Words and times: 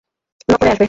Knock 0.49 0.57
করে 0.59 0.69
আসবে। 0.69 0.79